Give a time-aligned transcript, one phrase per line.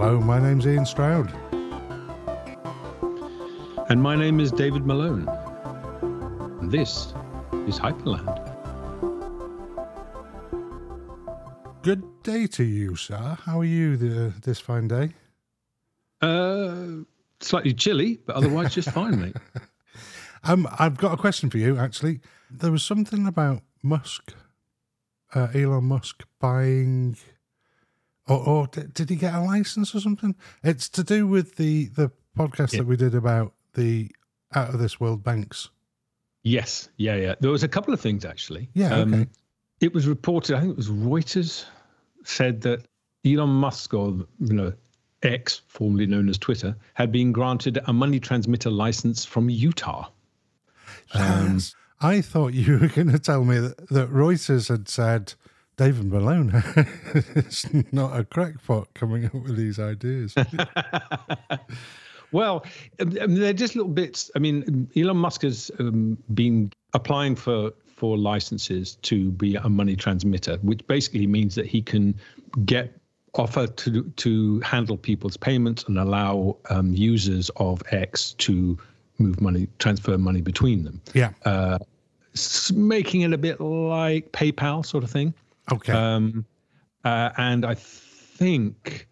[0.00, 1.28] Hello, my name's Ian Stroud.
[3.88, 5.26] And my name is David Malone.
[6.60, 7.12] And this
[7.66, 8.38] is Hyperland.
[11.82, 13.36] Good day to you, sir.
[13.42, 15.14] How are you the, this fine day?
[16.22, 17.02] Uh,
[17.40, 19.36] slightly chilly, but otherwise just fine, mate.
[20.44, 22.20] Um, I've got a question for you, actually.
[22.48, 24.32] There was something about Musk,
[25.34, 27.16] uh, Elon Musk buying,
[28.28, 30.34] or, or did, did he get a license or something?
[30.62, 32.80] It's to do with the, the podcast Yeah.
[32.80, 34.10] that we did about the
[34.54, 35.68] out of this world banks.
[36.42, 37.34] Yes, yeah, yeah.
[37.40, 38.70] There was a couple of things actually.
[38.74, 39.26] Yeah, okay.
[39.80, 40.56] It was reported.
[40.56, 41.64] I think it was Reuters
[42.24, 42.86] said that
[43.26, 44.72] Elon Musk, or you know,
[45.22, 50.08] X, formerly known as Twitter, had been granted a money transmitter license from Utah.
[51.14, 51.60] Um,
[52.00, 55.34] I thought you were going to tell me that, that Reuters had said
[55.78, 56.50] David Malone
[57.34, 60.34] is not a crackpot coming up with these ideas.
[62.30, 62.66] Well,
[63.00, 64.30] um, um, they're just little bits.
[64.36, 69.96] I mean, Elon Musk has um, been applying for for licenses to be a money
[69.96, 72.14] transmitter, which basically means that he can
[72.66, 72.94] get
[73.34, 78.78] offer to to handle people's payments and allow um, users of X to
[79.18, 81.30] move money, transfer money between them, yeah.
[82.34, 85.32] S- making it a bit like PayPal sort of thing.
[85.72, 85.92] Okay.
[85.92, 86.44] Um,
[87.04, 89.06] uh, and I think,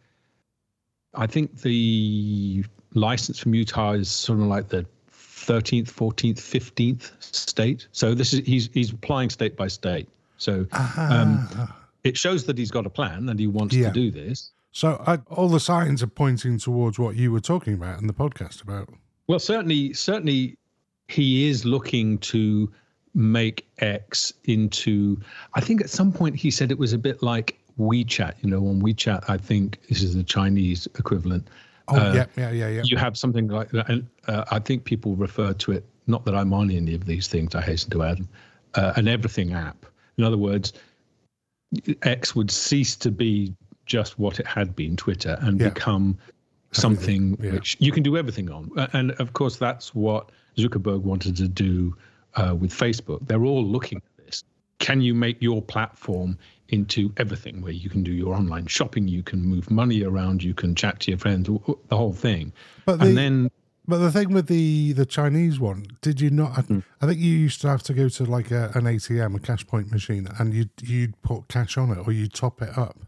[1.15, 7.89] I think the license from Utah is sort of like the 13th, 14th, 15th state.
[7.93, 10.09] So this is he's he's applying state by state.
[10.39, 10.67] So
[10.99, 11.49] um,
[12.05, 13.89] it shows that he's got a plan and he wants Yeah.
[13.89, 14.51] to do this.
[14.73, 18.12] so I, all the signs are pointing towards what you were talking about in the
[18.12, 18.89] podcast about.
[19.29, 20.57] Well, certainly, certainly,
[21.09, 22.71] he is looking to
[23.17, 25.19] make X into.
[25.55, 28.34] I think at some point he said it was a bit like WeChat.
[28.42, 31.48] You know, on WeChat, I think this is the Chinese equivalent.
[31.89, 32.83] Oh, Uh, yeah, yeah, yeah, yeah.
[32.84, 35.84] You have something like that, and uh, I think people refer to it.
[36.06, 37.55] Not that I'm on any of these things.
[37.55, 38.26] I hasten to add,
[38.75, 39.87] uh, an everything app.
[40.19, 40.72] In other words,
[42.03, 43.55] X would cease to be
[43.87, 45.69] just what it had been, Twitter, and Yeah.
[45.71, 46.19] become
[46.72, 47.53] something yeah.
[47.53, 48.71] which you can do everything on.
[48.93, 51.97] And of course, that's what Zuckerberg wanted to do
[52.37, 53.27] uh, with Facebook.
[53.27, 54.45] They're all looking at this.
[54.79, 56.39] Can you make your platform
[56.69, 60.53] into everything where you can do your online shopping, you can move money around, you
[60.53, 62.53] can chat to your friends, w- w- the whole thing.
[62.85, 63.51] But the, and then
[63.87, 66.65] but the thing with the the Chinese one, did you not?
[66.67, 66.81] Hmm.
[67.01, 69.65] I think you used to have to go to like a, an ATM, a cash
[69.67, 72.99] point machine, and you'd you'd put cash on it or you'd top it up.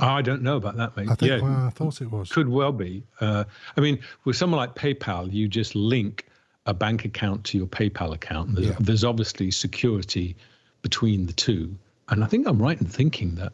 [0.00, 1.08] I don't know about that, mate.
[1.10, 1.30] I think.
[1.30, 2.30] yeah, Well, I thought it was.
[2.30, 3.02] could well be.
[3.20, 3.42] Uh,
[3.76, 6.26] I mean, with someone like PayPal, you just link
[6.68, 8.54] a bank account to your PayPal account.
[8.54, 8.76] There's, Yeah.
[8.78, 10.36] there's obviously security
[10.82, 11.76] between the two.
[12.10, 13.52] And I think I'm right in thinking that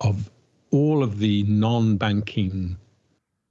[0.00, 0.30] of
[0.70, 2.76] all of the non banking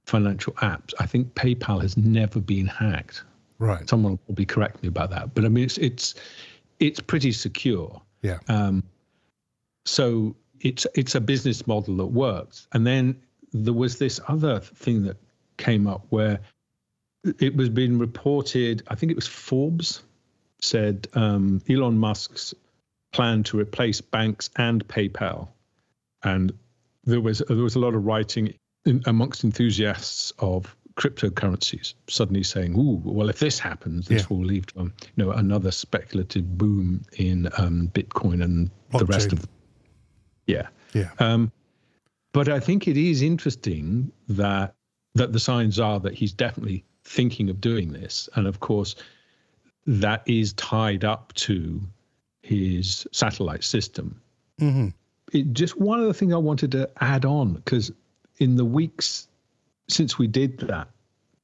[0.06, 3.22] financial apps, I think PayPal has never been hacked.
[3.58, 3.88] Right.
[3.88, 5.34] Someone will be correct me about that.
[5.34, 6.14] But I mean, it's, it's,
[6.80, 8.00] it's pretty secure.
[8.22, 8.38] Yeah.
[8.48, 8.82] Um,
[9.84, 12.66] so it's it's a business model that works.
[12.72, 13.20] And then
[13.52, 15.18] there was this other thing that
[15.58, 16.40] came up where
[17.38, 18.82] it was being reported.
[18.88, 20.02] I think it was Forbes
[20.60, 22.54] said um, Elon Musk's
[23.12, 25.48] plan to replace banks and PayPal,
[26.22, 26.52] and
[27.04, 28.54] there was there was a lot of writing
[28.86, 34.26] in, amongst enthusiasts of cryptocurrencies suddenly saying, "Ooh, well, if this happens, this Yeah.
[34.36, 39.30] will lead to um, you know another speculative boom in um, Bitcoin and the rest
[39.30, 39.32] Blockchain.
[39.44, 39.48] of."
[40.46, 41.10] Yeah, Yeah.
[41.18, 41.50] um,
[42.32, 44.74] but I think it is interesting that
[45.14, 48.94] that the signs are that he's definitely thinking of doing this, and of course,
[49.86, 51.80] that is tied up to
[52.42, 54.20] his satellite system.
[54.58, 54.88] hmm
[55.32, 57.90] It, just one other thing I wanted to add on because
[58.38, 59.28] in the weeks
[59.88, 60.88] since we did that,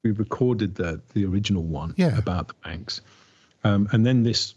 [0.03, 2.17] we recorded the the original one Yeah.
[2.19, 3.01] about the banks,
[3.65, 4.55] um, and then this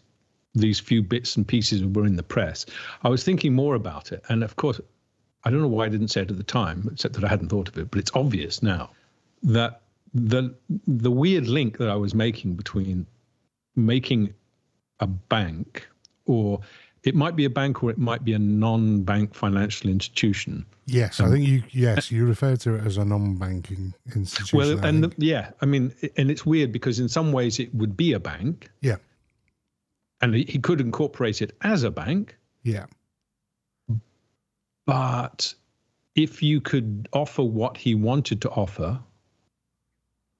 [0.55, 2.65] these few bits and pieces were in the press.
[3.03, 4.79] I was thinking more about it, and of course,
[5.43, 7.49] I don't know why I didn't say it at the time, except that I hadn't
[7.49, 7.89] thought of it.
[7.91, 8.91] But it's obvious now
[9.43, 9.81] that
[10.13, 10.53] the
[10.87, 13.07] the weird link that I was making between
[13.75, 14.33] making
[14.99, 15.87] a bank
[16.25, 16.61] or
[17.03, 20.65] it might be a bank or it might be a non-bank financial institution.
[20.85, 21.63] Yes, Um, I think you.
[21.71, 24.57] Yes, you refer to it as a non-banking institution.
[24.57, 27.97] Well, and the, yeah, I mean, and it's weird because in some ways it would
[27.97, 28.97] be a bank, yeah,
[30.21, 32.85] and he could incorporate it as a bank, yeah,
[34.85, 35.53] but
[36.15, 38.99] if you could offer what he wanted to offer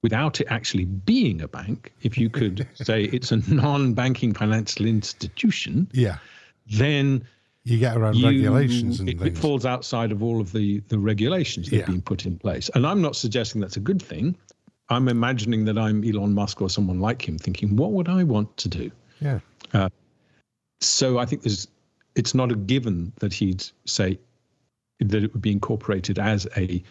[0.04, 5.88] without it actually being a bank, if you could say it's a non-banking financial institution,
[5.92, 6.18] yeah,
[6.70, 7.24] then
[7.64, 10.98] you get around you- regulations and it, it falls outside of all of the the
[10.98, 11.82] regulations that Yeah.
[11.86, 12.70] have been put in place.
[12.74, 14.36] And I'm not suggesting that's a good thing.
[14.90, 18.54] I'm imagining that I'm Elon Musk or someone like him, thinking, what would I want
[18.58, 18.90] to do?
[19.20, 19.38] yeah,
[19.72, 19.88] uh,
[20.82, 21.66] So I think there's
[22.14, 24.18] it's not a given that he'd say
[25.00, 26.82] that it would be incorporated as a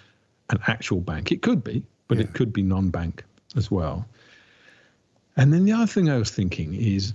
[0.49, 1.31] an actual bank.
[1.31, 2.23] It could be, but Yeah.
[2.25, 3.23] it could be non-bank
[3.55, 4.05] as well.
[5.35, 7.13] And then the other thing I was thinking is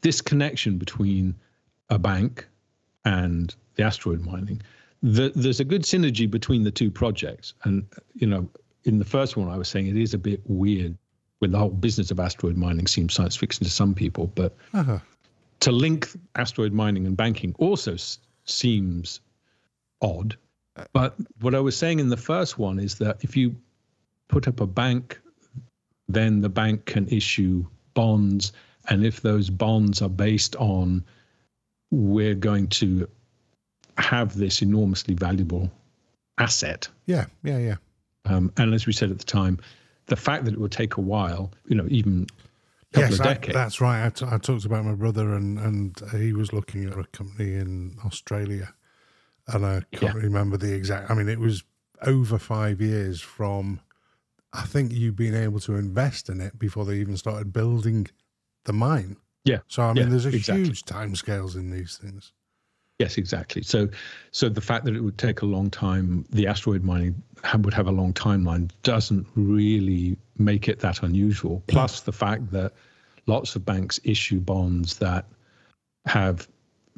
[0.00, 1.34] this connection between
[1.90, 2.46] a bank
[3.04, 4.60] and the asteroid mining.
[5.02, 7.84] The, there's a good synergy between the two projects, and
[8.14, 8.48] you know,
[8.84, 10.96] in the first one, I was saying it is a bit weird
[11.38, 14.98] when the whole business of asteroid mining seems science fiction to some people, but uh-huh.
[15.60, 19.20] to link asteroid mining and banking also s- seems
[20.00, 20.36] odd.
[20.92, 23.54] But what I was saying in the first one is that if you
[24.28, 25.20] put up a bank,
[26.08, 28.52] then the bank can issue bonds.
[28.88, 31.04] And if those bonds are based on
[31.90, 33.08] we're going to
[33.98, 35.70] have this enormously valuable
[36.38, 37.76] asset, yeah, yeah, yeah.
[38.26, 39.58] um, and as we said at the time,
[40.06, 42.26] the fact that it would take a while, you know, even
[42.92, 43.54] a couple Yes, of I, decades.
[43.54, 44.04] that's right.
[44.04, 47.54] I, t- I talked about my brother, and and he was looking at a company
[47.54, 48.74] in Australia,
[49.48, 50.20] and I can't Yeah.
[50.22, 51.10] remember the exact.
[51.10, 51.64] I mean, it was
[52.02, 53.80] over five years from,
[54.56, 58.06] I think you being able to invest in it before they even started building
[58.64, 59.16] the mine.
[59.44, 60.64] Yeah, So I mean, yeah, there's a exactly.
[60.64, 62.32] huge timescales in these things.
[62.98, 63.62] Yes, exactly.
[63.62, 63.88] So,
[64.32, 67.22] so the fact that it would take a long time, the asteroid mining
[67.58, 71.62] would have a long timeline, doesn't really make it that unusual.
[71.66, 72.72] Plus, the fact that
[73.26, 75.26] lots of banks issue bonds that
[76.06, 76.48] have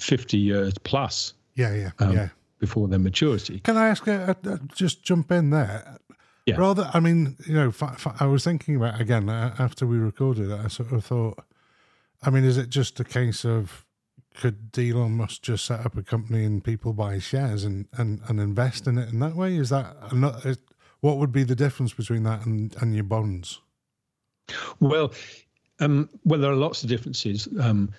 [0.00, 2.28] 50 years plus Yeah, yeah, um, yeah.
[2.60, 3.58] before their maturity.
[3.60, 5.98] Can I ask a, a- just jump in there?
[6.48, 6.56] Yeah.
[6.56, 9.98] Rather, I mean, you know, fi- fi- I was thinking about again uh, after we
[9.98, 10.60] recorded it.
[10.64, 11.38] I sort of thought,
[12.22, 13.84] I mean, is it just a case of
[14.34, 18.40] could Elon Musk just set up a company and people buy shares and and, and
[18.40, 19.56] invest in it in that way?
[19.56, 20.44] Is that not?
[20.46, 20.58] Is,
[21.00, 23.60] what would be the difference between that and, and your bonds?
[24.80, 25.12] Well,
[25.80, 27.48] um, well, there are lots of differences.
[27.60, 27.92] Um,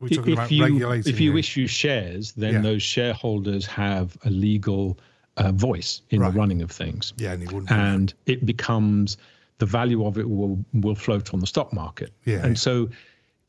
[0.00, 1.12] We're if about you regulating.
[1.12, 2.60] if you issue shares, then Yeah.
[2.60, 4.98] those shareholders have a legal
[5.36, 6.32] uh, voice in Right.
[6.32, 7.12] the running of things.
[7.16, 7.70] yeah, and he wouldn't.
[7.70, 9.16] and it becomes
[9.58, 12.12] the value of it will will float on the stock market.
[12.24, 12.44] Yeah.
[12.44, 12.88] And so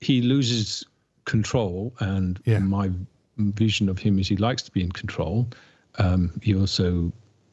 [0.01, 0.86] he loses
[1.25, 1.94] control.
[2.00, 2.60] And Yeah.
[2.60, 2.89] my
[3.38, 5.48] vision of him is he likes to be in control.
[5.98, 7.12] Um, he also,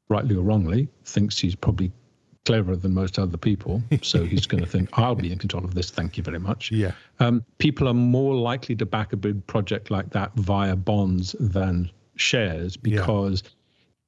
[0.08, 1.90] rightly or wrongly, thinks he's probably
[2.44, 3.82] cleverer than most other people.
[4.02, 5.90] So he's going to think, I'll be in control of this.
[5.90, 6.70] Thank you very much.
[6.70, 11.34] yeah, Um, people are more likely to back a big project like that via bonds
[11.40, 13.00] than shares Yeah.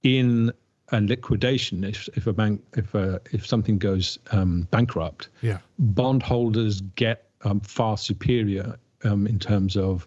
[0.06, 0.52] In
[0.92, 6.80] a liquidation, if, if a bank, if a, if something goes um, bankrupt, yeah, bondholders
[6.94, 10.06] get um, far superior um, in terms of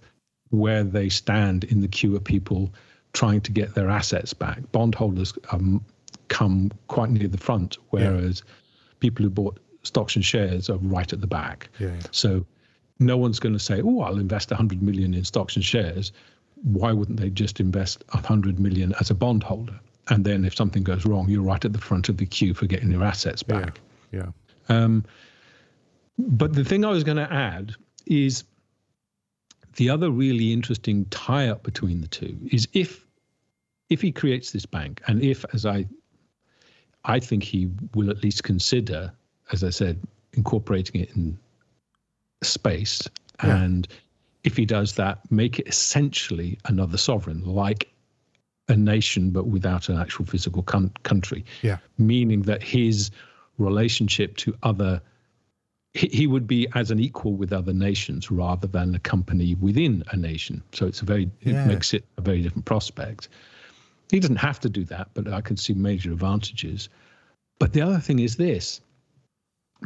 [0.51, 2.73] where they stand in the queue of people
[3.11, 4.59] trying to get their assets back.
[4.71, 5.83] Bondholders um,
[6.29, 8.41] come quite near the front, whereas
[9.01, 11.67] people who bought stocks and shares are right at the back.
[11.77, 11.99] yeah, yeah.
[12.11, 12.45] So
[12.99, 16.13] no one's going to say, "Oh, I'll invest 100 million in stocks and shares."
[16.63, 19.79] Why wouldn't they just invest 100 million as a bondholder?
[20.09, 22.65] And then if something goes wrong, you're right at the front of the queue for
[22.65, 23.79] getting your assets back.
[24.11, 24.23] yeah.
[24.69, 24.75] yeah.
[24.75, 25.05] Um,
[26.17, 27.75] but the thing I was going to add
[28.05, 28.43] is
[29.75, 33.05] the other really interesting tie-up between the two is if
[33.89, 35.87] if he creates this bank, and if, as I
[37.05, 39.11] I think he will at least consider,
[39.51, 39.99] as I said,
[40.33, 41.37] incorporating it in
[42.43, 43.07] space,
[43.43, 43.63] Yeah.
[43.63, 43.87] and
[44.43, 47.91] if he does that, make it essentially another sovereign, like
[48.69, 51.43] a nation, but without an actual physical coun- country.
[51.61, 53.11] Yeah, meaning that his
[53.57, 55.01] relationship to other
[55.93, 60.03] he, he would be as an equal with other nations rather than a company within
[60.11, 60.63] a nation.
[60.71, 61.63] So it's a very Yeah.
[61.63, 63.27] it makes it a very different prospect.
[64.11, 66.89] He doesn't have to do that but i can see major advantages.
[67.59, 68.81] But the other thing is this.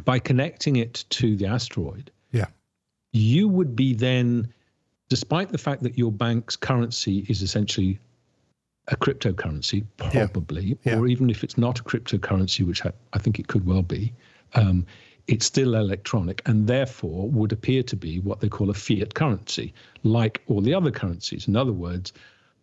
[0.04, 2.46] By connecting it to the asteroid yeah,
[3.12, 4.52] you would be then,
[5.08, 7.98] despite the fact that your bank's currency is essentially
[8.88, 10.26] a cryptocurrency, Yeah.
[10.26, 10.98] probably, Yeah.
[10.98, 14.12] or even if it's not a cryptocurrency, which I, I think it could well be,
[14.54, 14.86] um,
[15.26, 19.72] it's still electronic and therefore would appear to be what they call a fiat currency,
[20.02, 21.48] like all the other currencies.
[21.48, 22.12] In other words,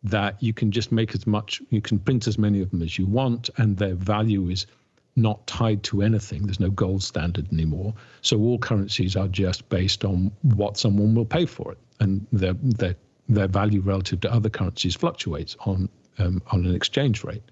[0.03, 2.97] that you can just make as much, you can print as many of them as
[2.99, 4.67] you want, and their value is
[5.15, 6.43] not tied to anything.
[6.45, 7.93] There's no gold standard anymore.
[8.21, 12.53] So all currencies are just based on what someone will pay for it, and their
[12.53, 12.95] their
[13.27, 17.43] their value relative to other currencies fluctuates on um, on an exchange rate.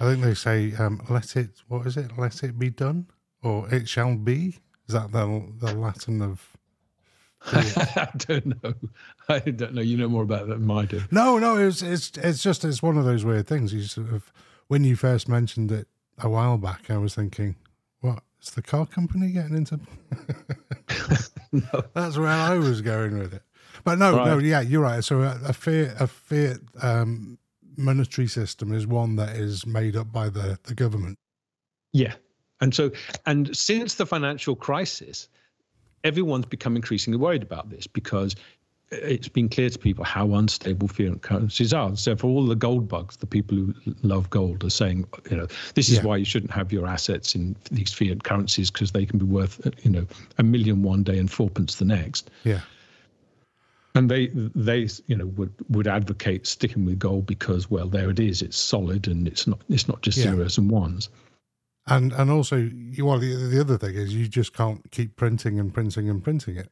[0.00, 2.10] I think they say, um, "Let it." What is it?
[2.18, 3.06] Let it be done,
[3.42, 4.58] or it shall be.
[4.88, 6.54] Is that the the Latin of
[7.52, 8.74] I don't know.
[9.28, 9.82] I don't know.
[9.82, 11.02] You know more about that than I do.
[11.10, 13.74] No, no, it's it's it's just it's one of those weird things.
[13.74, 14.32] You sort of
[14.68, 15.86] when you first mentioned it
[16.18, 17.56] a while back, I was thinking,
[18.00, 19.78] what is the car company getting into?
[21.52, 21.84] no.
[21.94, 23.42] That's where I was going with it.
[23.84, 24.26] But no, right.
[24.26, 25.04] no, yeah, you're right.
[25.04, 27.38] So a, a fiat a fiat um,
[27.76, 31.18] monetary system is one that is made up by the the government.
[31.92, 32.14] Yeah,
[32.60, 32.90] and so
[33.26, 35.28] and since the financial crisis,
[36.02, 38.36] everyone's become increasingly worried about this because
[38.90, 41.96] it's been clear to people how unstable fiat currencies are.
[41.96, 45.46] So for all the gold bugs, the people who love gold are saying, you know,
[45.74, 46.04] this is yeah.
[46.04, 49.66] why you shouldn't have your assets in these fiat currencies because they can be worth,
[49.82, 50.06] you know,
[50.38, 52.30] a million one day and fourpence the next.
[52.44, 52.60] Yeah.
[53.96, 58.18] And they, they, you know, would would advocate sticking with gold because, well, there it
[58.18, 60.24] is, it's solid and it's not, it's not just yeah.
[60.24, 61.10] zeros and ones.
[61.86, 65.60] And and also, you, well, the, the other thing is you just can't keep printing
[65.60, 66.70] and printing and printing it.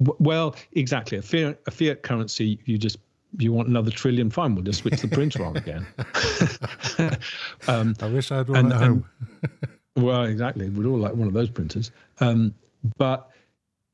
[0.00, 1.18] Well, exactly.
[1.18, 2.98] A fiat, a fiat currency, you just
[3.38, 4.54] you want another trillion, fine.
[4.54, 5.86] We'll just switch the printer on again.
[7.68, 9.04] um, I wish I had one and, at home.
[9.42, 9.50] and,
[10.04, 10.68] well, exactly.
[10.68, 11.90] We'd all like one of those printers.
[12.20, 12.54] Um,
[12.96, 13.30] but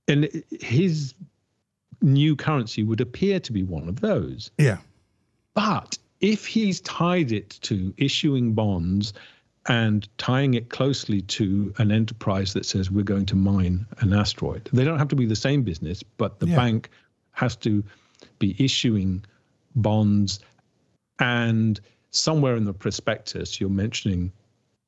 [0.09, 0.29] and
[0.61, 1.15] his
[2.03, 4.51] new currency would appear to be one of those.
[4.59, 4.79] Yeah.
[5.55, 9.13] But if he's tied it to issuing bonds
[9.69, 14.69] and tying it closely to an enterprise that says we're going to mine an asteroid.
[14.73, 16.57] They don't have to be the same business, but the yeah.
[16.57, 16.91] bank
[17.33, 17.85] has to
[18.39, 19.25] be issuing
[19.77, 20.41] bonds
[21.19, 21.79] and
[22.11, 24.33] somewhere in the prospectus you're mentioning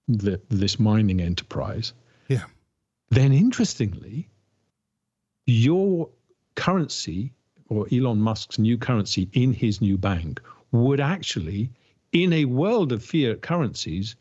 [0.08, 1.92] the, this mining enterprise.
[2.28, 2.44] Yeah.
[3.10, 4.28] Then interestingly,
[5.46, 6.08] your
[6.54, 7.32] currency
[7.68, 10.40] or Elon Musk's new currency in his new bank
[10.72, 11.70] would actually,
[12.12, 14.16] in a world of fiat currencies,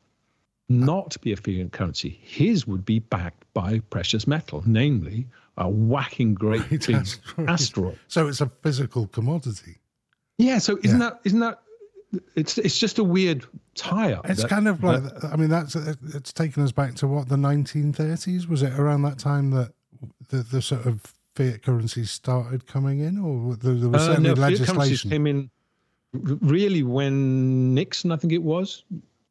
[0.70, 2.20] not be a fiat currency.
[2.24, 6.96] His would be backed by precious metal, namely a whacking great right, big
[7.38, 7.50] right.
[7.50, 8.00] asteroid.
[8.08, 9.80] So it's a physical commodity.
[10.38, 10.60] Yeah.
[10.60, 11.10] So isn't yeah.
[11.10, 11.62] that isn't that
[12.36, 13.46] it's it's just a weird
[13.76, 14.30] tie up.
[14.30, 17.30] It's that, kind of like that, I mean that's it's taken us back to what
[17.30, 19.74] the 1930s was it around that time that
[20.30, 24.34] the the sort of fiat currencies started coming in or there, there was uh, no,
[24.34, 25.50] legislation came in
[26.14, 28.84] really when Nixon I think it was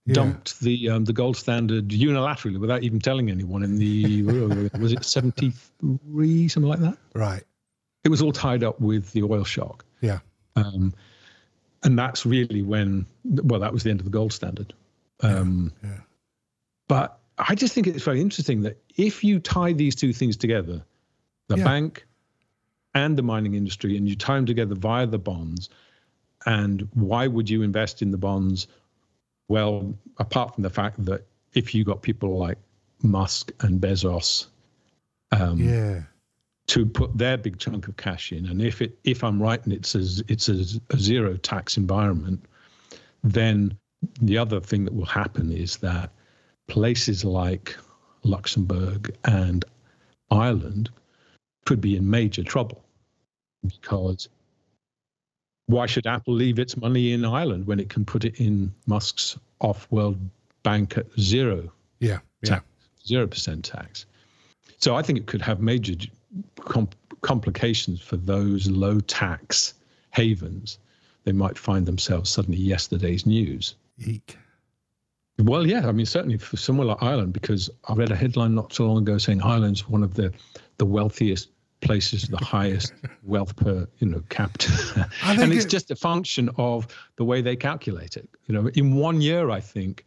[0.07, 0.15] yeah.
[0.15, 4.23] dumped the um, the gold standard unilaterally without even telling anyone in the
[4.81, 7.45] was it 73 something like that right
[8.05, 10.19] it was all tied up with the oil shock yeah
[10.57, 10.95] um,
[11.83, 14.73] and that's really when well that was the end of the gold standard
[15.23, 15.91] um, yeah.
[15.91, 16.01] yeah.
[16.89, 20.83] but i just think it's very interesting that if you tie these two things together
[21.51, 21.65] the yeah.
[21.65, 22.07] bank
[22.95, 25.69] and the mining industry and you tie them together via the bonds.
[26.47, 28.69] And why would you invest in the bonds?
[29.49, 32.57] Well, apart from the fact that if you got people like
[33.03, 34.47] Musk and Bezos,
[35.33, 36.03] um, yeah,
[36.69, 39.73] to put their big chunk of cash in, and if it if I'm right and
[39.73, 42.45] it's a, it's a, a zero tax environment,
[43.25, 43.77] then
[44.23, 46.11] the other thing that will happen is that
[46.69, 47.77] places like
[48.23, 49.65] Luxembourg and
[50.31, 50.91] Ireland
[51.67, 52.83] could be in major trouble
[53.65, 54.29] because
[55.67, 59.39] why should Apple leave its money in Ireland when it can put it in Musk's
[59.61, 60.19] off-world
[60.63, 61.71] bank at zero?
[62.01, 62.61] Yeah, yeah,
[63.07, 64.07] zero percent tax.
[64.79, 65.95] So I think it could have major
[67.21, 69.75] complications for those low-tax
[70.11, 70.79] havens.
[71.25, 73.75] They might find themselves suddenly yesterday's news.
[73.99, 74.39] Eek.
[75.41, 78.73] Well, yeah, I mean, certainly for somewhere like Ireland, because I read a headline not
[78.73, 80.33] so long ago saying Ireland's one of the
[80.79, 82.93] the wealthiest places the highest
[83.23, 84.71] wealth per you know capita
[85.25, 88.29] and it's it, just a function of the way they calculate it.
[88.47, 90.05] You know in one year i think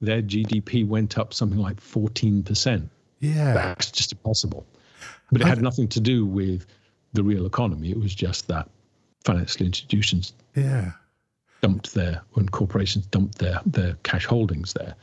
[0.00, 2.88] their gdp went up something like 14%
[3.22, 3.54] yeah.
[3.54, 4.66] That's just impossible.
[5.30, 6.66] But it had nothing to do with
[7.14, 7.90] the real economy.
[7.90, 8.68] It was just that
[9.24, 10.34] financial institutions.
[10.54, 10.92] Yeah
[11.62, 14.94] dumped their when corporations dumped their their cash holdings there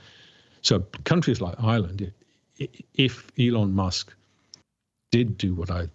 [0.61, 2.11] so countries like ireland
[2.95, 4.13] if elon musk
[5.11, 5.89] did do what I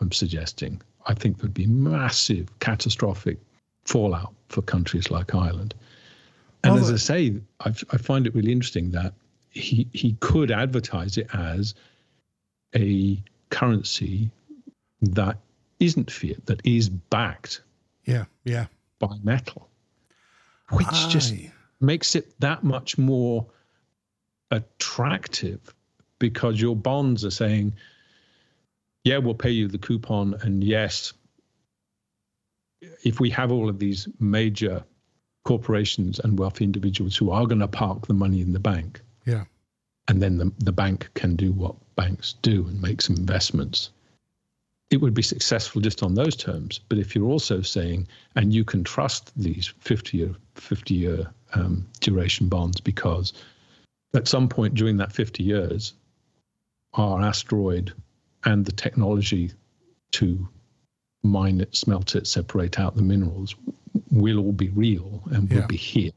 [0.00, 3.38] I'm suggesting, I think there'd be massive, catastrophic
[3.84, 5.74] fallout for countries like Ireland.
[6.62, 9.14] And well, as I say, I, I find it really interesting that
[9.50, 11.74] he he could advertise it as
[12.74, 14.30] a currency
[15.00, 15.38] that
[15.80, 17.62] isn't fiat, that is backed.
[18.04, 18.66] Yeah, yeah.
[18.98, 19.68] By metal,
[20.70, 21.08] which Aye.
[21.10, 21.34] just
[21.80, 23.46] makes it that much more
[24.50, 25.74] attractive
[26.18, 27.72] because your bonds are saying
[29.08, 30.34] yeah, we'll pay you the coupon.
[30.42, 31.14] And yes,
[33.04, 34.84] if we have all of these major
[35.44, 39.44] corporations and wealthy individuals who are going to park the money in the bank, yeah,
[40.08, 43.90] and then the, the bank can do what banks do and make some investments,
[44.90, 46.80] it would be successful just on those terms.
[46.88, 51.86] But if you're also saying, and you can trust these 50 year, 50 year um,
[52.00, 53.32] duration bonds because
[54.14, 55.92] at some point during that 50 years,
[56.94, 57.92] our asteroid
[58.44, 59.52] and the technology
[60.12, 60.48] to
[61.22, 63.54] mine it, smelt it, separate out the minerals
[64.10, 65.66] will all be real and will yeah.
[65.66, 66.12] be here.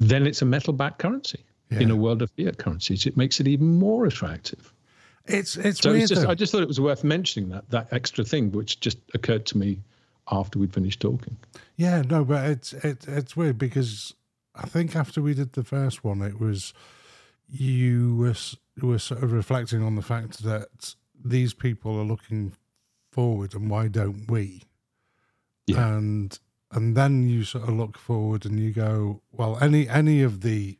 [0.00, 1.80] Then it's a metal backed currency yeah.
[1.80, 3.06] in a world of fiat currencies.
[3.06, 4.72] It makes it even more attractive.
[5.26, 6.02] It's it's so weird.
[6.02, 8.98] It's just, I just thought it was worth mentioning that that extra thing, which just
[9.14, 9.80] occurred to me
[10.30, 11.36] after we'd finished talking.
[11.76, 14.14] Yeah, no, but it's it, it's weird because
[14.54, 16.74] I think after we did the first one, it was
[17.48, 18.34] you were
[18.86, 22.52] were sort of reflecting on the fact that these people are looking
[23.10, 24.62] forward, and why don't we?
[25.66, 25.94] Yeah.
[25.94, 26.38] And
[26.72, 30.78] and then you sort of look forward and you go, well, any any of the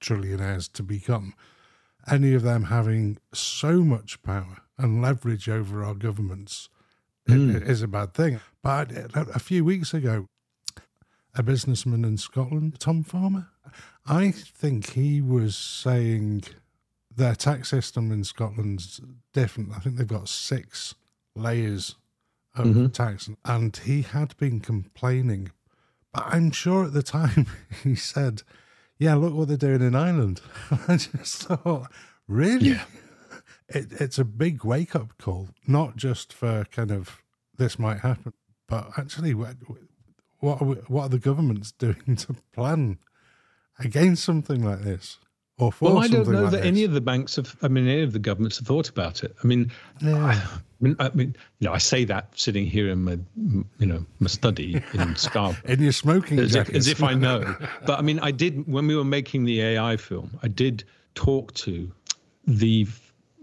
[0.00, 1.34] trillionaires to become
[2.10, 6.68] any of them having so much power and leverage over our governments
[7.28, 7.66] mm.
[7.66, 8.40] is a bad thing.
[8.62, 10.26] But a few weeks ago,
[11.34, 13.48] a businessman in Scotland, Tom Farmer,
[14.06, 16.44] I think he was saying
[17.14, 19.00] their tax system in Scotland's
[19.32, 19.72] different.
[19.74, 20.94] I think they've got six
[21.34, 21.96] layers
[22.54, 22.86] of mm-hmm.
[22.88, 25.50] tax, and he had been complaining.
[26.12, 27.46] But I'm sure at the time
[27.82, 28.42] he said
[28.98, 30.40] yeah, look what they're doing in Ireland.
[30.88, 31.90] I just thought,
[32.28, 32.70] really?
[32.70, 32.84] Yeah.
[33.66, 37.22] It, it's a big wake up call, not just for kind of
[37.56, 38.34] this might happen,
[38.68, 39.56] but actually, what
[40.40, 42.98] what are, we, what are the governments doing to plan
[43.78, 45.18] against something like this?
[45.58, 46.66] Or for well, I don't know like that this?
[46.66, 47.56] any of the banks have.
[47.62, 49.36] I mean, any of the governments have thought about it.
[49.42, 49.70] I mean,
[50.00, 50.16] yeah.
[50.16, 53.18] I, I, mean, I mean, you know, I say that sitting here in my,
[53.78, 57.14] you know, my study in Scarborough, in your smoking as jacket, if, as if I
[57.14, 57.56] know.
[57.86, 60.36] but I mean, I did when we were making the AI film.
[60.42, 60.82] I did
[61.14, 61.88] talk to
[62.48, 62.88] the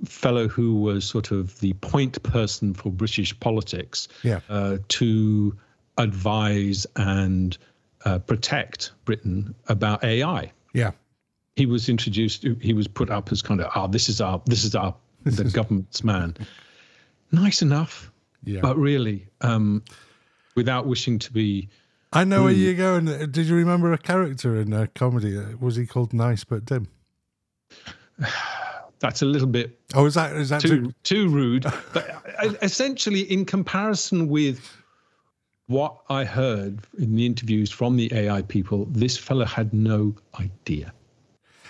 [0.03, 4.41] fellow who was sort of the point person for British politics yeah.
[4.49, 5.57] uh, to
[5.97, 7.57] advise and
[8.03, 10.51] uh, protect Britain about AI.
[10.73, 10.91] Yeah
[11.61, 12.43] he was introduced.
[12.59, 14.95] He was put up as kind of, oh, this is our, this is our,
[15.25, 16.35] the government's man.
[17.31, 18.11] Nice enough,
[18.43, 18.61] yeah.
[18.61, 19.83] but really, um,
[20.55, 21.69] without wishing to be.
[22.13, 23.05] I know where you're going.
[23.05, 25.37] Did you remember a character in a comedy?
[25.59, 26.87] Was he called Nice but Dim?
[28.99, 29.79] That's a little bit.
[29.93, 31.65] Oh, is that is that too too, too rude?
[31.93, 32.23] but
[32.63, 34.67] essentially, in comparison with
[35.67, 40.91] what I heard in the interviews from the AI people, this fellow had no idea.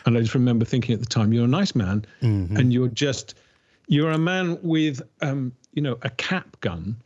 [0.05, 2.57] And I just remember thinking at the time, you're a nice man, mm-hmm.
[2.57, 3.35] and you're just
[3.87, 6.97] you're a man with um, you know a cap gun.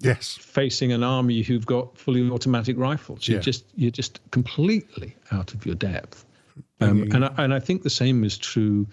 [0.00, 0.36] Yes.
[0.36, 3.26] Facing an army who've got fully automatic rifles.
[3.26, 3.42] You're yeah.
[3.42, 6.24] just you're just completely out of your depth.
[6.80, 7.14] Um, mm-hmm.
[7.14, 8.86] and I, and I think the same is true.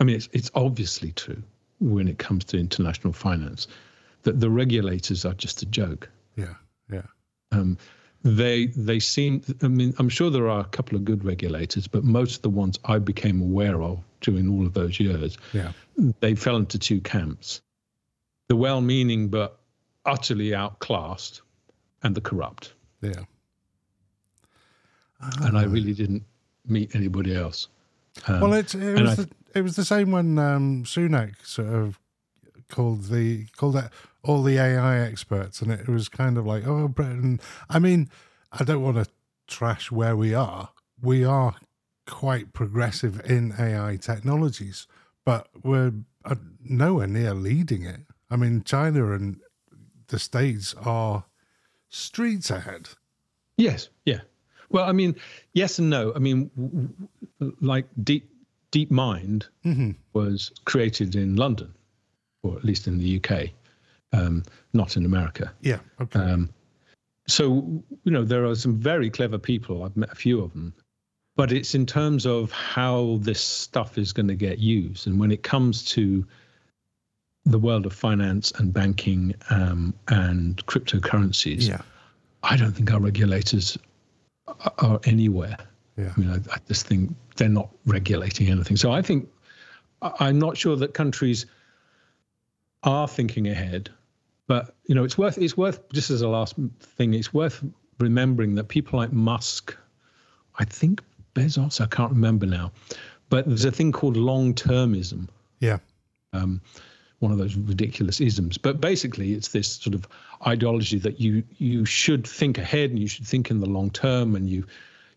[0.00, 1.42] I mean, it's it's obviously true
[1.80, 3.68] when it comes to international finance
[4.22, 6.10] that the regulators are just a joke.
[6.36, 6.54] Yeah,
[6.90, 7.02] yeah.
[7.52, 7.78] Um,
[8.24, 12.04] they they seem i mean i'm sure there are a couple of good regulators but
[12.04, 15.70] most of the ones i became aware of during all of those years yeah.
[16.20, 17.60] they fell into two camps.
[18.48, 19.60] The well-meaning but
[20.04, 21.42] utterly outclassed
[22.02, 22.72] and the corrupt.
[23.00, 23.12] Yeah.
[25.42, 26.24] And i really didn't
[26.66, 27.68] meet anybody else.
[28.26, 31.98] Um, well it, it was the, it was the same when um, sunak sort of
[32.70, 33.92] called the called that
[34.24, 37.40] all the AI experts, and it was kind of like, oh, Britain.
[37.68, 38.08] I mean,
[38.52, 39.06] I don't want to
[39.46, 40.70] trash where we are.
[41.02, 41.54] We are
[42.06, 44.86] quite progressive in AI technologies,
[45.24, 45.92] but we're
[46.24, 48.00] uh, nowhere near leading it.
[48.30, 49.40] I mean, China and
[50.08, 51.24] the States are
[51.90, 52.88] streets ahead.
[53.56, 54.20] Yes, yeah.
[54.70, 55.14] Well, I mean,
[55.52, 56.12] yes and no.
[56.16, 56.50] I mean,
[57.60, 58.28] like Deep
[58.72, 59.90] DeepMind mm-hmm.
[60.14, 61.72] was created in London,
[62.42, 63.50] or at least in the UK
[64.14, 65.52] um, not in America.
[65.60, 65.80] Yeah.
[66.00, 66.18] Okay.
[66.18, 66.50] Um,
[67.26, 69.82] so you know there are some very clever people.
[69.82, 70.74] I've met a few of them,
[71.36, 75.30] but it's in terms of how this stuff is going to get used, and when
[75.30, 76.26] it comes to
[77.46, 81.82] the world of finance and banking um, and cryptocurrencies, yeah.
[82.42, 83.76] I don't think our regulators
[84.78, 85.56] are, anywhere.
[85.96, 86.12] Yeah.
[86.16, 88.76] I mean, I, I just think they're not regulating anything.
[88.76, 89.28] So I think
[90.02, 91.46] I'm not sure that countries
[92.82, 93.90] are thinking ahead
[94.46, 97.64] but you know, it's worth it's worth just as a last thing, it's worth
[97.98, 99.76] remembering that people like Musk,
[100.58, 101.02] I think
[101.34, 102.72] Bezos, I can't remember now,
[103.30, 105.28] but there's a thing called long-termism.
[105.60, 105.78] Yeah.
[106.32, 106.60] Um,
[107.20, 108.58] one of those ridiculous isms.
[108.58, 110.06] But basically, it's this sort of
[110.46, 114.36] ideology that you you should think ahead and you should think in the long term,
[114.36, 114.66] and you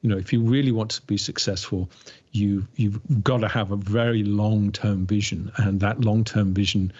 [0.01, 1.89] you know if you really want to be successful,
[2.31, 6.93] you you've got to have a very long term vision, and that long term vision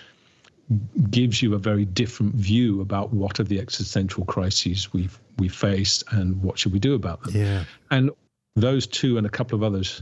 [1.10, 6.03] gives you a very different view about what are the existential crises we've we faced
[6.12, 7.36] and what should we do about them.
[7.36, 7.63] Yeah.
[7.91, 8.12] And
[8.56, 10.01] those two and a couple of others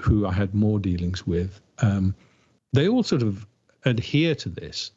[0.00, 2.14] who I had more dealings with, um,
[2.72, 3.46] they all sort of
[3.84, 4.90] adhere to this.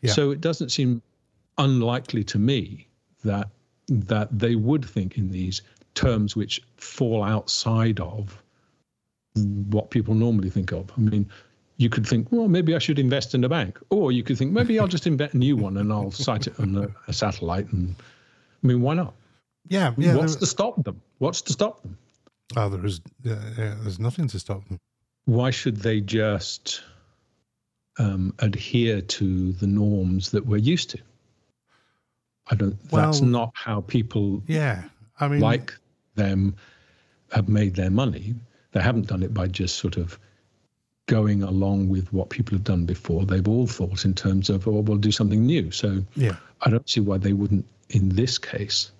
[0.00, 0.12] Yeah.
[0.12, 1.02] So it doesn't seem
[1.58, 2.86] unlikely to me
[3.24, 3.48] that
[3.88, 5.60] that they would think in these
[5.94, 8.42] terms which fall outside of
[9.34, 10.90] what people normally think of.
[10.96, 11.28] I mean,
[11.76, 14.52] you could think, well, maybe I should invest in a bank, or you could think
[14.52, 17.72] maybe I'll just invent a new one and I'll site it on a, a satellite.
[17.72, 17.94] And
[18.62, 19.14] I mean, why not?
[19.68, 20.14] Yeah, yeah.
[20.14, 21.00] What's there- to stop them?
[21.18, 21.98] What's to stop them?
[22.56, 23.00] oh, there is.
[23.22, 24.78] Yeah, yeah, there's nothing to stop them.
[25.24, 26.82] Why should they just
[27.98, 30.98] um, adhere to the norms that we're used to?
[32.50, 32.78] I don't.
[32.90, 34.84] that's not how people Yeah,
[35.18, 35.74] I mean, like
[36.14, 36.56] them
[37.32, 38.34] have made their money.
[38.72, 40.18] They haven't done it by just sort of
[41.06, 43.26] going along with what people have done before.
[43.26, 45.70] They've all thought in terms of, oh, we'll do something new.
[45.70, 48.90] So yeah, I don't see why they wouldn't in this case.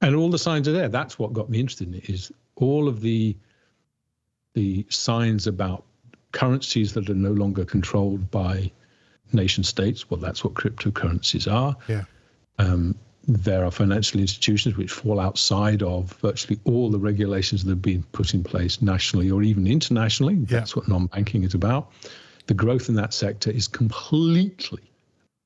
[0.00, 0.88] And all the signs are there.
[0.88, 2.10] That's what got me interested in it.
[2.10, 3.36] Is all of the
[4.54, 5.84] the signs about
[6.32, 8.70] currencies that are no longer controlled by
[9.32, 10.10] nation states.
[10.10, 11.76] Well, that's what cryptocurrencies are.
[11.88, 12.04] yeah,
[12.58, 12.94] Um,
[13.26, 18.02] there are financial institutions which fall outside of virtually all the regulations that have been
[18.12, 20.34] put in place nationally or even internationally.
[20.34, 20.60] Yeah.
[20.60, 21.92] That's what non banking is about.
[22.46, 24.90] The growth in that sector is completely,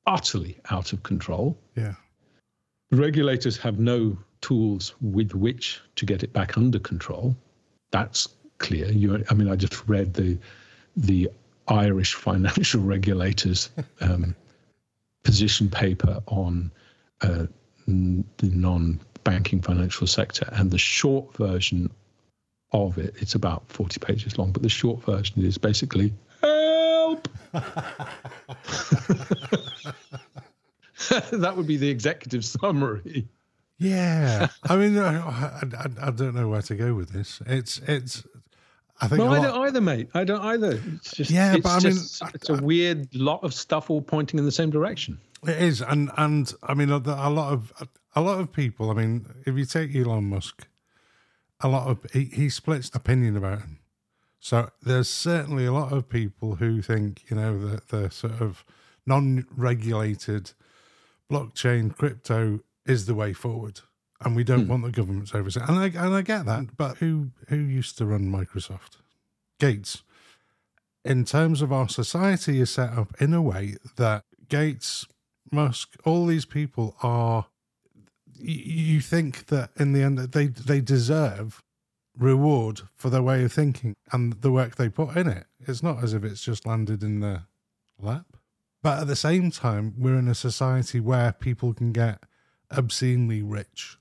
[0.07, 1.57] utterly out of control.
[1.75, 1.95] yeah,
[2.91, 7.35] Regulators have no tools with which to get it back under control.
[7.91, 8.89] That's clear.
[8.91, 10.37] You, I mean, I just read the
[10.95, 11.29] the
[11.67, 14.35] Irish financial regulators um,
[15.23, 16.71] position paper on
[17.21, 17.47] uh,
[17.87, 21.89] the non-banking financial sector, and the short version
[22.71, 27.27] of it, it's about 40 pages long, but the short version is basically help.
[31.31, 33.27] that would be the executive summary.
[33.77, 34.47] yeah.
[34.63, 35.61] I mean, I, I,
[36.07, 37.41] I don't know where to go with this.
[37.45, 38.23] It's, it's.
[39.01, 39.19] I think.
[39.19, 40.09] No, I lot- don't either, mate.
[40.13, 40.79] I don't either.
[40.95, 44.01] It's just Yeah, but I mean, just- I- it's a weird lot of stuff all
[44.01, 45.19] pointing in the same direction.
[45.45, 47.73] It is, and and I mean a, a lot of
[48.15, 48.89] a lot of people.
[48.89, 50.67] I mean, if you take Elon Musk,
[51.59, 53.79] a lot of he, he splits opinion about him.
[54.39, 58.63] So there's certainly a lot of people who think you know the the sort of
[59.05, 60.51] non-regulated
[61.31, 63.81] blockchain crypto is the way forward,
[64.21, 64.69] and we don't hmm.
[64.69, 65.67] want the government's oversight.
[65.69, 68.97] And I and I get that, but who who used to run Microsoft?
[69.59, 70.03] Gates.
[71.05, 75.05] In terms of our society, is set up in a way that Gates,
[75.53, 77.47] Musk, all these people are.
[78.35, 81.63] You think that in the end they they deserve
[82.17, 85.45] reward for their way of thinking and the work they put in it.
[85.59, 87.45] It's not as if it's just landed in their
[87.99, 88.37] lap.
[88.81, 92.19] But at the same time, we're in a society where people can get
[92.69, 93.97] obscenely rich.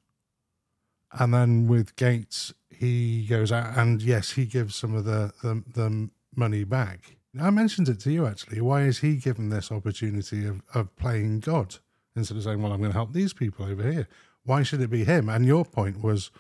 [1.13, 5.63] And then with Gates, he goes out and yes, he gives some of the, the,
[5.73, 7.17] the money back.
[7.41, 8.61] I mentioned it to you actually.
[8.61, 11.77] Why is he given this opportunity of, of playing God
[12.15, 14.09] instead of saying, well, I'm going to help these people over here?
[14.45, 15.29] Why should it be him?
[15.29, 16.31] And your point was,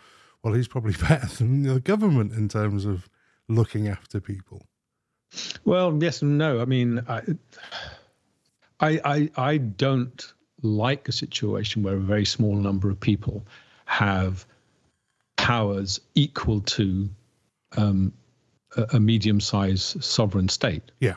[0.42, 3.09] well, he's probably better than the government in terms of
[3.48, 4.66] looking after people.
[5.64, 6.61] Well, yes and no.
[6.61, 7.22] I mean, I,
[8.81, 13.46] I, I, I don't like a situation where a very small number of people
[13.87, 14.46] have
[15.37, 17.09] powers equal to
[17.76, 18.12] um,
[18.77, 20.83] a, a medium-sized sovereign state.
[21.01, 21.15] Yeah.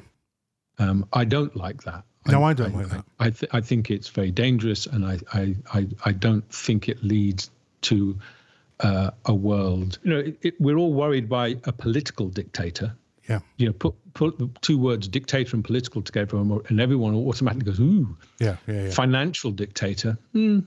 [0.77, 2.03] Um, I don't like that.
[2.27, 3.05] No, I don't like that.
[3.19, 7.03] I, th- I think it's very dangerous, and I, I, I, I don't think it
[7.03, 8.17] leads to
[8.79, 9.99] uh, a world.
[10.03, 12.95] You know, it, it, we're all worried by a political dictator.
[13.29, 13.39] Yeah.
[13.57, 17.65] You know, put put the two words dictator and political together, and and everyone automatically
[17.65, 18.57] goes, "Ooh, Yeah.
[18.67, 18.85] Yeah.
[18.85, 18.89] Yeah.
[18.91, 20.59] financial dictator." Hmm.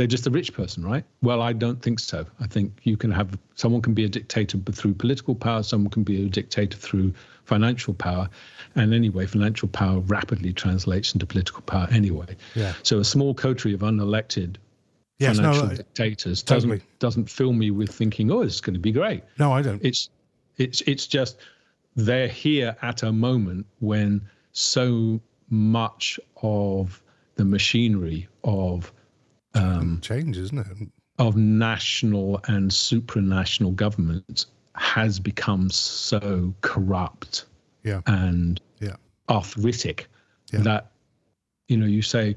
[0.00, 1.04] They're just a rich person, right?
[1.20, 2.24] Well, I don't think so.
[2.40, 6.04] I think you can have someone can be a dictator through political power, someone can
[6.04, 7.12] be a dictator through
[7.44, 8.30] financial power,
[8.76, 12.34] and anyway, financial power rapidly translates into political power anyway.
[12.54, 12.72] Yeah.
[12.82, 14.56] So a small coterie of unelected
[15.18, 15.36] Yes.
[15.36, 16.78] No, financial I- dictators totally.
[16.78, 19.22] doesn't doesn't fill me with thinking, oh, it's going to be great.
[19.38, 19.84] no, I don't.
[19.84, 20.08] It's
[20.56, 21.36] it's it's just
[21.94, 27.02] they're here at a moment when so much of
[27.34, 28.90] the machinery of
[29.54, 30.88] um, Change, isn't it?
[31.18, 37.44] of national and supranational governments has become so corrupt
[37.84, 38.00] Yeah.
[38.06, 38.96] and Yeah.
[39.28, 40.08] arthritic
[40.52, 40.60] Yeah.
[40.62, 40.92] that
[41.68, 42.36] you know you say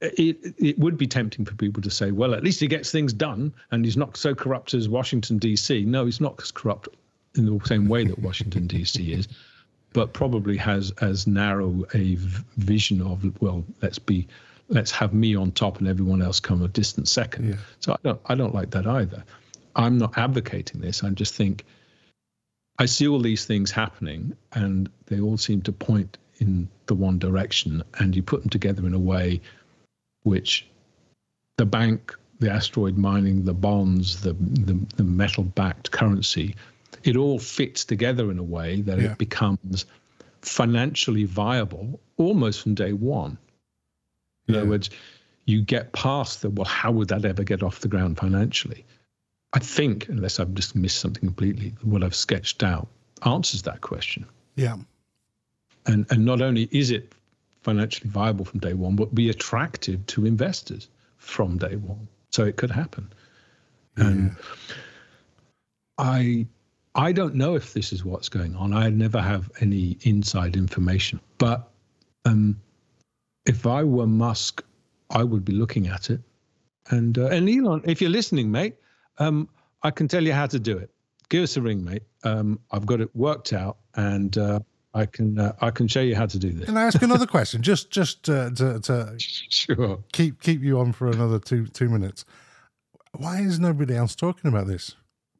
[0.00, 3.12] it it would be tempting for people to say well at least he gets things
[3.12, 6.88] done and he's not so corrupt as Washington DC no he's not as corrupt
[7.36, 9.28] in the same way that Washington DC is
[9.92, 12.16] but probably has as narrow a
[12.56, 14.26] vision of well, let's be,
[14.68, 17.50] let's have me on top and everyone else come a distant second.
[17.50, 17.56] Yeah.
[17.80, 19.24] So I don't, I don't like that either.
[19.76, 21.02] I'm not advocating this.
[21.02, 21.64] I just think
[22.78, 27.18] I see all these things happening, and they all seem to point in the one
[27.18, 29.40] direction, and you put them together in a way
[30.24, 30.66] which
[31.56, 36.54] the bank, the asteroid mining, the bonds, the the, the metal-backed currency
[37.04, 39.12] it all fits together in a way that yeah.
[39.12, 39.86] it becomes
[40.40, 43.38] financially viable almost from day one.
[44.48, 44.60] In yeah.
[44.60, 44.90] other words,
[45.44, 48.84] you get past the well, how would that ever get off the ground financially?
[49.52, 52.88] I think, unless I've just missed something completely, what I've sketched out
[53.24, 54.26] answers that question.
[54.56, 54.76] Yeah.
[55.86, 57.12] And and not only is it
[57.62, 62.08] financially viable from day one, but be attractive to investors from day one.
[62.30, 63.12] So it could happen.
[63.96, 64.06] Yeah.
[64.06, 64.36] And
[65.98, 66.46] I
[66.94, 68.72] I don't know if this is what's going on.
[68.74, 71.20] I never have any inside information.
[71.38, 71.70] But
[72.24, 72.60] um,
[73.46, 74.62] if I were Musk,
[75.10, 76.20] I would be looking at it.
[76.90, 78.76] And uh, and Elon, if you're listening, mate,
[79.18, 79.48] um,
[79.82, 80.90] I can tell you how to do it.
[81.28, 82.02] Give us a ring, mate.
[82.24, 84.60] Um, I've got it worked out, and uh,
[84.94, 86.66] I can uh, I can show you how to do this.
[86.66, 87.62] Can I ask another question?
[87.72, 92.24] Just just uh, to, to sure keep keep you on for another two two minutes.
[93.16, 94.96] Why is nobody else talking about this?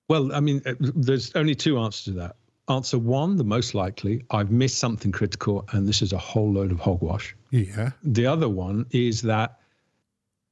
[0.08, 2.36] Well, I mean, uh, there's only two answers to that.
[2.68, 6.70] Answer one, the most likely, I've missed something critical and this is a whole load
[6.70, 7.34] of hogwash.
[7.50, 7.90] Yeah.
[8.04, 9.58] The other one is that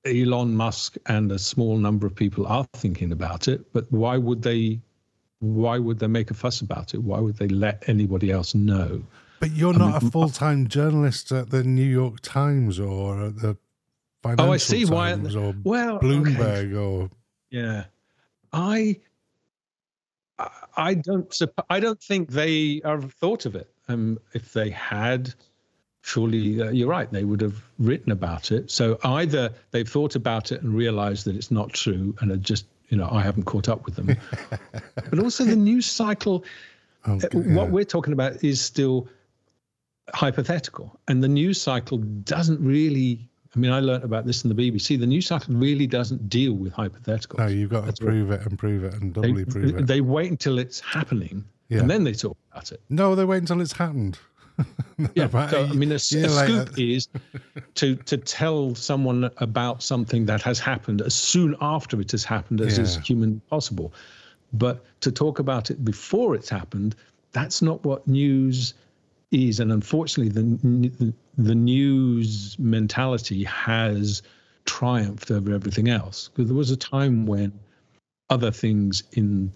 [0.05, 4.43] Elon Musk and a small number of people are thinking about it, but why would
[4.43, 4.81] they
[5.41, 7.03] why would they make a fuss about it?
[7.03, 9.03] Why would they let anybody else know?
[9.39, 13.27] But you're I not mean, a full time journalist at the New York Times or
[13.27, 13.57] at the
[14.23, 15.41] Financial oh, I see Times why.
[15.43, 16.75] Or well, Bloomberg okay.
[16.75, 17.11] or
[17.51, 17.85] yeah,
[18.53, 18.99] I
[20.77, 21.37] I don't.
[21.69, 23.69] I don't think they have thought of it.
[23.89, 25.35] Um, if they had,
[26.03, 27.11] surely uh, you're right.
[27.11, 28.71] They would have written about it.
[28.71, 32.67] So either they've thought about it and realised that it's not true, and are just
[32.89, 34.17] you know I haven't caught up with them.
[34.95, 36.45] but also the news cycle.
[37.09, 37.71] Okay, uh, what yeah.
[37.71, 39.09] we're talking about is still
[40.15, 44.71] hypothetical, and the news cycle doesn't really I mean, I learned about this in the
[44.71, 44.99] BBC.
[44.99, 47.39] The news cycle really doesn't deal with hypotheticals.
[47.39, 49.87] No, you've got to That's prove it and prove it and doubly they, prove it.
[49.87, 51.81] They wait until it's happening yeah.
[51.81, 52.81] and then they talk about it.
[52.91, 54.19] No, they wait until it's happened.
[55.15, 57.09] yeah, so, I mean, a, a scoop is
[57.77, 62.61] to to tell someone about something that has happened as soon after it has happened
[62.61, 62.85] as yeah.
[62.85, 63.95] is human possible.
[64.53, 66.95] But to talk about it before it's happened,
[67.33, 68.75] that's not what news
[69.31, 74.23] is, and unfortunately, the the news mentality has
[74.65, 76.29] triumphed over everything else.
[76.29, 77.53] Because there was a time when
[78.29, 79.53] other things in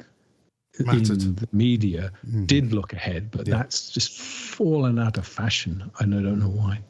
[0.80, 1.22] Mattered.
[1.22, 2.46] in the media mm.
[2.46, 3.56] did look ahead, but yeah.
[3.56, 6.80] that's just fallen out of fashion, and I don't know why.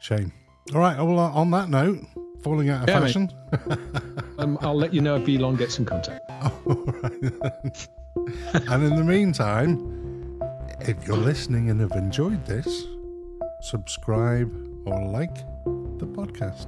[0.00, 0.32] Shame.
[0.74, 0.96] All right.
[0.96, 2.00] Well, uh, on that note,
[2.42, 3.30] falling out of yeah, fashion.
[4.38, 6.22] um, I'll let you know if Elon gets in contact.
[6.30, 7.88] All right.
[8.68, 10.03] and in the meantime.
[10.80, 12.86] If you're listening and have enjoyed this,
[13.60, 14.52] subscribe
[14.86, 15.34] or like
[15.64, 16.66] the podcast.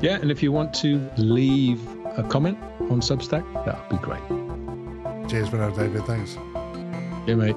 [0.00, 1.80] Yeah, and if you want to leave
[2.16, 2.58] a comment
[2.90, 5.28] on Substack, that would be great.
[5.30, 6.04] Cheers for now, David.
[6.04, 6.36] Thanks.
[7.26, 7.56] Yeah, mate.